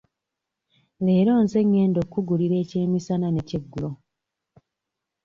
Leero 1.05 1.33
nze 1.43 1.59
ngenda 1.67 1.97
okkugulira 2.05 2.55
ekyemisana 2.63 3.27
n'ekyeggulo. 3.31 3.89